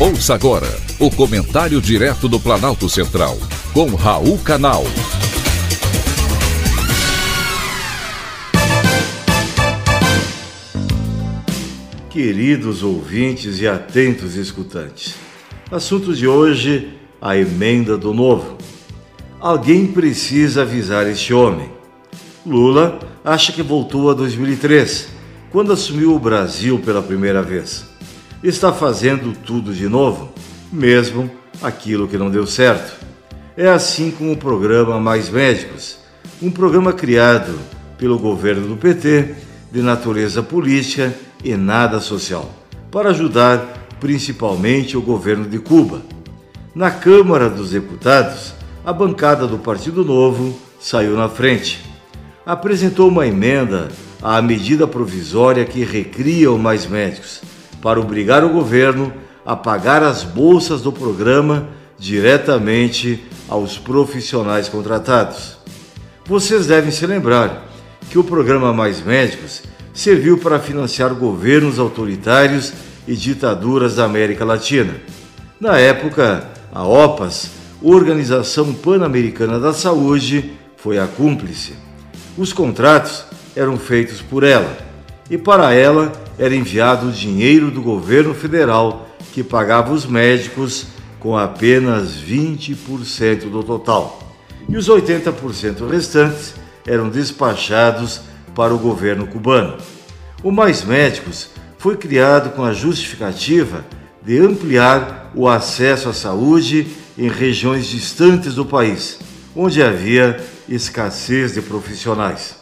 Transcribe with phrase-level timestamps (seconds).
[0.00, 0.68] Ouça agora
[1.00, 3.36] o comentário direto do Planalto Central,
[3.74, 4.84] com Raul Canal.
[12.08, 15.16] Queridos ouvintes e atentos escutantes,
[15.68, 18.56] assunto de hoje: a emenda do novo.
[19.40, 21.72] Alguém precisa avisar este homem.
[22.46, 25.08] Lula acha que voltou a 2003,
[25.50, 27.97] quando assumiu o Brasil pela primeira vez
[28.42, 30.32] está fazendo tudo de novo,
[30.72, 31.30] mesmo
[31.62, 32.96] aquilo que não deu certo.
[33.56, 35.98] É assim com o programa Mais Médicos,
[36.40, 37.58] um programa criado
[37.96, 39.34] pelo governo do PT,
[39.72, 42.48] de natureza política e nada social,
[42.90, 46.00] para ajudar principalmente o governo de Cuba.
[46.74, 51.84] Na Câmara dos Deputados, a bancada do Partido Novo saiu na frente.
[52.46, 53.88] Apresentou uma emenda
[54.22, 57.42] à medida provisória que recria o Mais Médicos
[57.82, 59.12] para obrigar o governo
[59.44, 65.56] a pagar as bolsas do programa diretamente aos profissionais contratados.
[66.26, 67.66] Vocês devem se lembrar
[68.10, 69.62] que o programa Mais Médicos
[69.94, 72.72] serviu para financiar governos autoritários
[73.06, 74.94] e ditaduras da América Latina.
[75.58, 77.50] Na época, a OPAS,
[77.82, 81.72] Organização Pan-Americana da Saúde, foi a cúmplice.
[82.36, 83.24] Os contratos
[83.56, 84.87] eram feitos por ela
[85.30, 90.86] e para ela era enviado o dinheiro do governo federal que pagava os médicos
[91.20, 94.22] com apenas 20% do total.
[94.68, 96.54] E os 80% restantes
[96.86, 98.22] eram despachados
[98.54, 99.76] para o governo cubano.
[100.42, 103.84] O Mais Médicos foi criado com a justificativa
[104.22, 109.18] de ampliar o acesso à saúde em regiões distantes do país,
[109.54, 112.56] onde havia escassez de profissionais.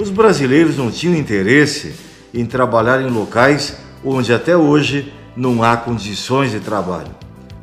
[0.00, 1.92] Os brasileiros não tinham interesse
[2.32, 7.14] em trabalhar em locais onde até hoje não há condições de trabalho.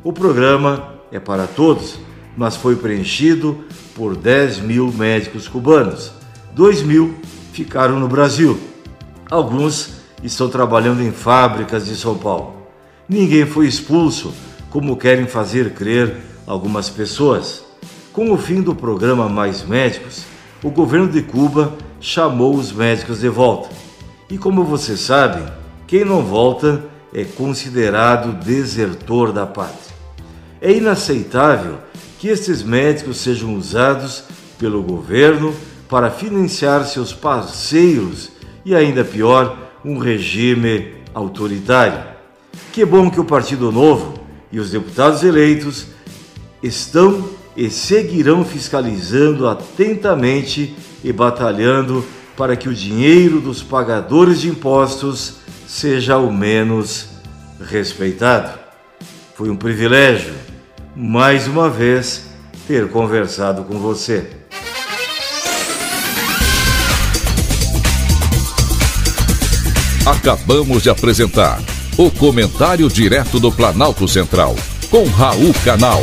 [0.04, 1.98] O programa é para todos,
[2.36, 6.12] mas foi preenchido por 10 mil médicos cubanos.
[6.52, 7.16] 2 mil
[7.52, 8.56] ficaram no Brasil.
[9.28, 12.68] Alguns estão trabalhando em fábricas de São Paulo.
[13.08, 14.32] Ninguém foi expulso,
[14.70, 16.14] como querem fazer crer
[16.46, 17.64] algumas pessoas.
[18.12, 20.22] Com o fim do programa Mais Médicos,
[20.62, 23.68] o governo de Cuba chamou os médicos de volta.
[24.30, 25.44] E como vocês sabem,
[25.86, 29.96] quem não volta é considerado desertor da pátria.
[30.60, 31.78] É inaceitável
[32.18, 34.24] que estes médicos sejam usados
[34.58, 35.54] pelo governo
[35.88, 38.30] para financiar seus parceiros
[38.64, 42.02] e, ainda pior, um regime autoritário.
[42.72, 44.14] Que bom que o Partido Novo
[44.52, 45.86] e os deputados eleitos
[46.62, 52.04] estão e seguirão fiscalizando atentamente e batalhando
[52.36, 55.34] para que o dinheiro dos pagadores de impostos
[55.66, 57.08] seja ao menos
[57.60, 58.58] respeitado.
[59.34, 60.34] Foi um privilégio,
[60.94, 62.26] mais uma vez,
[62.66, 64.30] ter conversado com você.
[70.06, 71.60] Acabamos de apresentar
[71.96, 74.56] o Comentário Direto do Planalto Central,
[74.90, 76.00] com Raul Canal.